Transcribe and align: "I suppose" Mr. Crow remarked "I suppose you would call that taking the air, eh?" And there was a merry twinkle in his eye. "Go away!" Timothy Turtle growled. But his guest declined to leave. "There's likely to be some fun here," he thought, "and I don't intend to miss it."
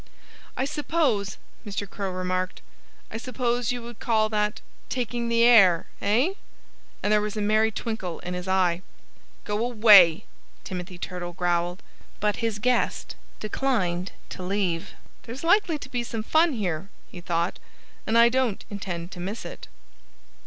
"I 0.57 0.65
suppose" 0.65 1.37
Mr. 1.63 1.87
Crow 1.87 2.09
remarked 2.09 2.63
"I 3.11 3.17
suppose 3.17 3.71
you 3.71 3.83
would 3.83 3.99
call 3.99 4.29
that 4.29 4.59
taking 4.89 5.29
the 5.29 5.43
air, 5.43 5.85
eh?" 6.01 6.33
And 7.03 7.13
there 7.13 7.21
was 7.21 7.37
a 7.37 7.39
merry 7.41 7.69
twinkle 7.69 8.17
in 8.21 8.33
his 8.33 8.47
eye. 8.47 8.81
"Go 9.43 9.63
away!" 9.63 10.25
Timothy 10.63 10.97
Turtle 10.97 11.33
growled. 11.33 11.83
But 12.19 12.37
his 12.37 12.57
guest 12.57 13.15
declined 13.39 14.11
to 14.29 14.41
leave. 14.41 14.93
"There's 15.21 15.43
likely 15.43 15.77
to 15.77 15.87
be 15.89 16.01
some 16.03 16.23
fun 16.23 16.53
here," 16.53 16.89
he 17.11 17.21
thought, 17.21 17.59
"and 18.07 18.17
I 18.17 18.27
don't 18.27 18.65
intend 18.71 19.11
to 19.11 19.19
miss 19.19 19.45
it." 19.45 19.67